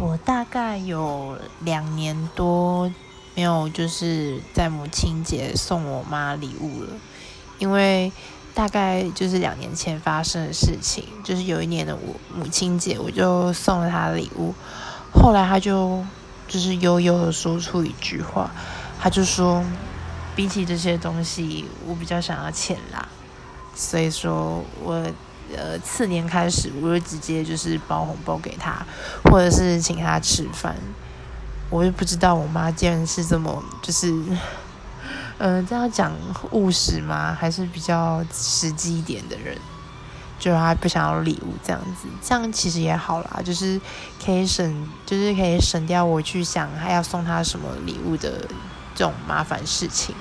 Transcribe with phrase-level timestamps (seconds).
[0.00, 2.88] 我大概有两年多
[3.34, 6.90] 没有就是在母亲节送我妈礼物了，
[7.58, 8.12] 因为
[8.54, 14.54] 大概就是两年前发生的事情，就是有一年的我母亲节，我就送了她礼物，
[15.12, 16.04] 后来她就
[16.46, 18.52] 就是悠悠的说出一句话，
[19.00, 19.64] 她就说，
[20.36, 23.08] 比起这些东西，我比较想要钱啦，
[23.74, 25.04] 所以说我。
[25.56, 28.84] 呃，次年开始，我就直接就是包红包给他，
[29.24, 30.74] 或者是请他吃饭。
[31.70, 34.10] 我就不知道我妈竟然是这么就是，
[35.38, 36.12] 嗯， 这样讲
[36.52, 37.36] 务实吗？
[37.38, 39.56] 还是比较实际一点的人？
[40.38, 43.80] 就是他不想要礼物这样子，这样其实也好啦，就是
[44.24, 48.46] 可以省，就是可以省掉我去想还要送他什么礼物的
[48.94, 50.14] 这种麻烦事情。